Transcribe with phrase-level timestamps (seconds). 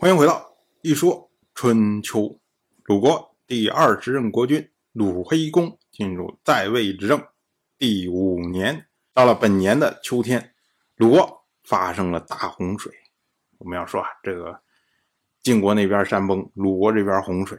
[0.00, 2.40] 欢迎回到一说春秋。
[2.84, 7.22] 鲁国第二十任国君鲁黑公进入在位执政
[7.76, 10.54] 第五年，到了本年的秋天，
[10.96, 12.90] 鲁国发生了大洪水。
[13.58, 14.62] 我们要说啊，这个
[15.42, 17.58] 晋国那边山崩，鲁国这边洪水，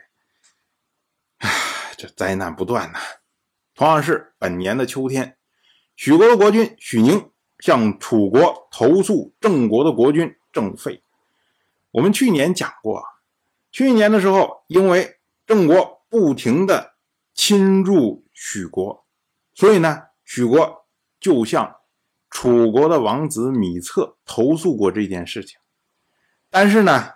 [1.38, 1.48] 唉，
[1.96, 2.98] 这灾难不断呐。
[3.76, 5.38] 同样是本年的秋天，
[5.96, 11.04] 许国的国君许宁向楚国投诉郑国的国君郑废。
[11.92, 13.04] 我们去年讲过，
[13.70, 16.94] 去年的时候，因为郑国不停的
[17.34, 19.06] 侵入许国，
[19.54, 20.86] 所以呢，许国
[21.20, 21.76] 就向
[22.30, 25.60] 楚国的王子米策投诉过这件事情。
[26.50, 27.16] 但是呢，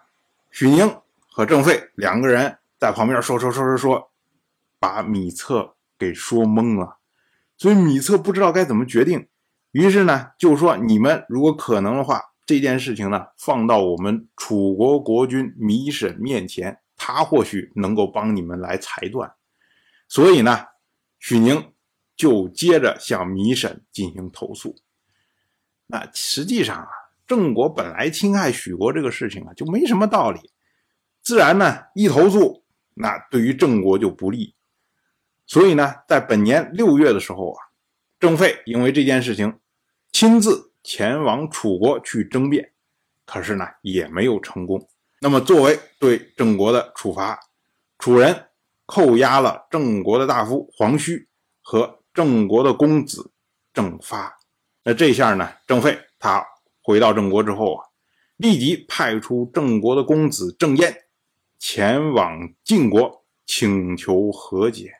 [0.52, 4.12] 许宁和郑费两个人在旁边说说说说说，
[4.78, 6.98] 把米策给说懵了，
[7.55, 9.30] 所以米策不知道该怎么决定。
[9.72, 12.22] 于是呢，就说你们如果可能的话。
[12.45, 19.34] 这件事情呢，放到我们楚国国君米沈面前，他或许能够帮你们来裁断。
[20.07, 20.65] 所以呢，
[21.18, 21.74] 许宁
[22.15, 24.76] 就接着向米沈进行投诉。
[25.87, 26.87] 那实际上啊，
[27.26, 30.52] 郑国本来侵害许国这个事情啊，就没什么道理。
[31.24, 34.54] 自然呢，一投诉，那对于郑国就不利。
[35.48, 37.59] 所以呢，在本年六月的时候啊，
[38.20, 39.59] 郑费因为这件事情
[40.12, 40.74] 亲自。
[40.88, 42.72] 前往楚国去争辩，
[43.26, 44.88] 可是呢也没有成功。
[45.20, 47.40] 那么作为对郑国的处罚，
[47.98, 48.50] 楚人
[48.86, 51.27] 扣押了郑国的大夫黄须
[51.64, 53.32] 和郑国的公子
[53.74, 54.38] 郑发。
[54.84, 56.46] 那这下呢，郑费他
[56.84, 57.86] 回到郑国之后啊，
[58.38, 61.05] 立即派出郑国的公子郑燕
[61.58, 64.92] 前往晋国请求和解。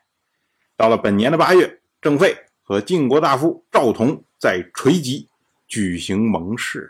[0.76, 5.30] 到了本年的八月，郑费和晋国大夫赵同在垂棘。
[5.76, 6.90] 举行盟誓，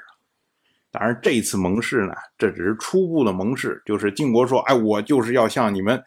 [0.91, 6.03] 当然这次盟誓呢，这只是初步的盟誓，就是晋国说：“哎，我就是要向你们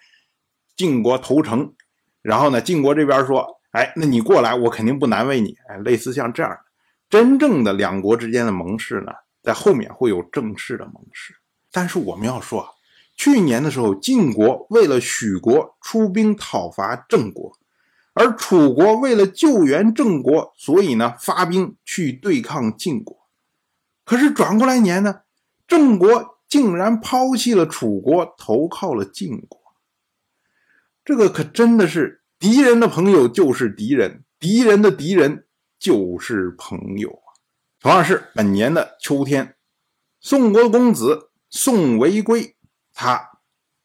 [0.76, 1.74] 晋国投诚。”
[2.22, 6.60] 然后呢，晋国这边说：“哎，那你过来，我肯定不难为你。”哎，类似像这样的，
[7.10, 9.10] 真正的两国之间的盟誓呢，
[9.42, 11.34] 在后面会有正式的盟誓。
[11.72, 12.64] 但是我们要说，
[13.16, 17.57] 去年的时候，晋国为了许国出兵讨伐郑国。
[18.18, 23.16] 而楚国为了救援郑国，所以呢发兵去对抗晋国。
[24.04, 25.20] 可是转过来年呢，
[25.68, 29.60] 郑国竟然抛弃了楚国，投靠了晋国。
[31.04, 35.46] 这个可真的是敌人的朋友就是敌人，敌人的敌人
[35.78, 37.30] 就是朋友啊！
[37.80, 39.54] 同样是本年的秋天，
[40.18, 42.56] 宋国公子宋维圭，
[42.92, 43.30] 他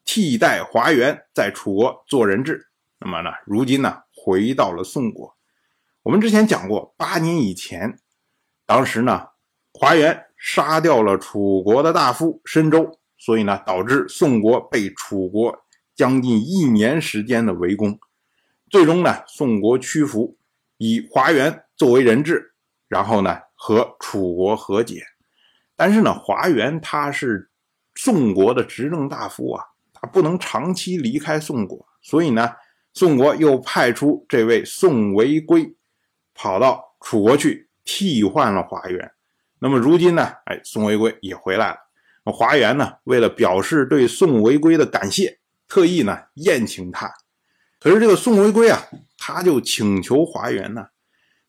[0.03, 2.69] 替代华元在楚国做人质。
[2.99, 3.99] 那么呢，如今呢？
[4.23, 5.35] 回到了宋国。
[6.01, 7.99] 我们之前讲过，八年以前，
[8.65, 9.27] 当时呢，
[9.73, 17.99] 华元杀掉了楚国的大夫申州，所以呢，导致宋国被楚国将近一年时间的围攻。
[18.69, 20.37] 最终呢，宋国屈服，
[20.77, 22.53] 以华元作为人质，
[22.87, 25.03] 然后呢，和楚国和解。
[25.75, 27.51] 但是呢，华元他是
[27.95, 32.49] 宋国的执政大夫啊，他不能长期离开宋国，所以呢。
[32.93, 35.75] 宋国又派出这位宋维圭，
[36.35, 39.11] 跑到楚国去替换了华元。
[39.59, 40.23] 那么如今呢？
[40.45, 41.77] 哎，宋维圭也回来了。
[42.31, 47.11] 华元呢，为了表示对宋维圭的感谢，特意呢宴请他。
[47.79, 48.81] 可是这个宋维圭啊，
[49.17, 50.87] 他就请求华元呢，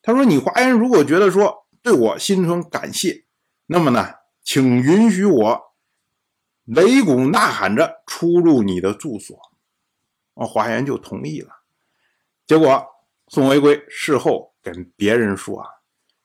[0.03, 3.25] 他说：“你华元如果觉得说对我心存感谢，
[3.67, 5.61] 那么呢，请允许我
[6.67, 9.39] 擂鼓呐喊着出入你的住所。”
[10.35, 11.51] 啊，华元就同意了。
[12.47, 12.87] 结果
[13.29, 15.69] 宋维圭事后跟别人说啊：“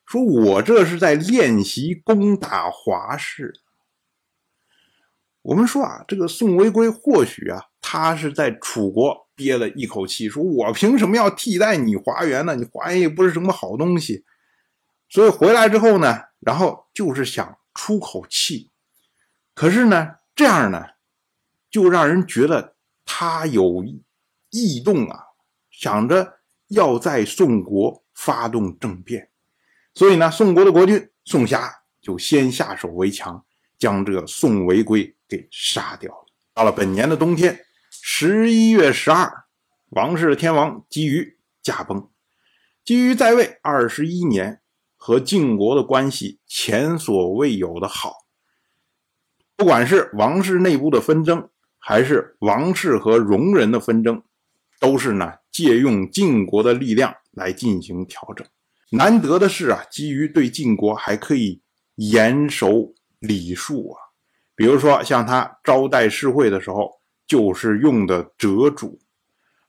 [0.05, 3.53] 说我这是在练习攻打华氏。”
[5.43, 12.55] 我们说啊，这个宋维圭或许啊，他是在楚国憋了一口气，说我凭什么要替代你华元呢？
[12.55, 14.25] 你华元也不是什么好东西。
[15.07, 18.71] 所以回来之后呢，然后就是想出口气。
[19.53, 20.85] 可是呢，这样呢，
[21.69, 22.75] 就让人觉得。
[23.11, 23.83] 他有
[24.51, 25.19] 异动啊，
[25.71, 29.31] 想着要在宋国发动政变，
[29.95, 33.43] 所以呢，宋国的国君宋瑕就先下手为强，
[33.79, 36.25] 将这个宋维圭给杀掉了。
[36.53, 39.45] 到了本年的冬天，十一月十二，
[39.89, 42.07] 王室天王姬于驾崩。
[42.85, 44.61] 姬于在位二十一年，
[44.95, 48.27] 和晋国的关系前所未有的好。
[49.55, 51.49] 不管是王室内部的纷争。
[51.79, 54.21] 还是王室和戎人的纷争，
[54.79, 58.45] 都是呢借用晋国的力量来进行调整。
[58.91, 61.61] 难得的是啊，基于对晋国还可以
[61.95, 63.97] 严守礼数啊，
[64.55, 68.99] 比如说像他招待世会的时候，就是用的折主，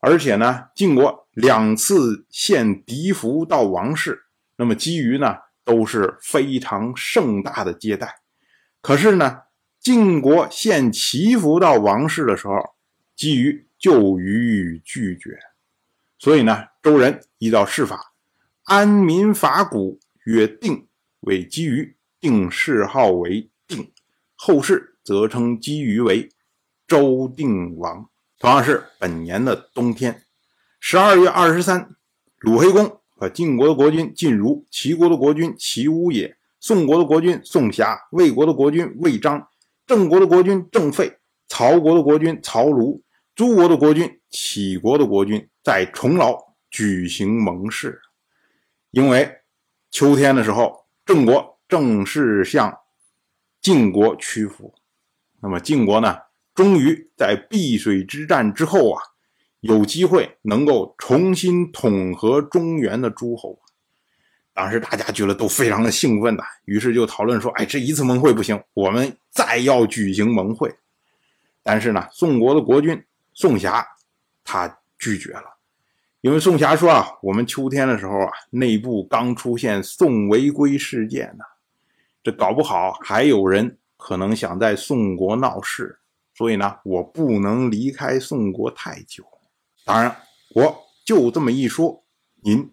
[0.01, 4.23] 而且呢，晋国两次献敌服到王室，
[4.57, 8.21] 那么基于呢都是非常盛大的接待。
[8.81, 9.41] 可是呢，
[9.81, 12.55] 晋国献齐服到王室的时候，
[13.17, 15.39] 基于就予以拒绝。
[16.19, 18.13] 所以呢，周人依照世法，
[18.65, 20.87] 安民法古曰定，
[21.21, 23.91] 为基于定谥号为定，
[24.37, 26.29] 后世则称基于为。
[26.87, 28.11] 周定王
[28.41, 30.25] 同样是本年的冬天，
[30.81, 31.95] 十二月二十三，
[32.41, 39.47] 鲁黑公和晋国的国君晋如、齐国的国君齐乌也、宋国的国君宋瑕、魏国的国君魏章、
[39.91, 43.03] 郑国的国君郑费、曹国的国君曹庐、
[43.35, 46.39] 诸国的国君杞国的国君在重劳
[46.71, 48.01] 举行盟誓，
[48.93, 49.29] 因为
[49.91, 52.73] 秋天的时候，郑国正式向
[53.61, 54.73] 晋国屈服，
[55.43, 56.17] 那么晋国呢？
[56.55, 59.03] 终于在碧水之战之后啊，
[59.59, 63.59] 有机会能够重新统合中原的诸侯。
[64.53, 70.75] 当时大家觉得都非常的兴奋呐，于是就讨论说：“哎，这一次盟会不行，我们再要举行盟会。”
[71.63, 73.03] 但是呢，宋国的国君
[73.33, 73.87] 宋瑕
[74.45, 75.45] 他拒绝了，
[76.21, 81.45] 因为宋瑕说啊：“我们秋天的时候啊，内部刚出现宋违规事件呢，
[82.23, 85.99] 这搞不好还有人可能想在宋国闹事。”
[86.35, 89.23] 所以呢，我不能离开宋国太久。
[89.85, 90.17] 当然，
[90.55, 90.75] 我
[91.05, 92.03] 就这么一说，
[92.43, 92.73] 您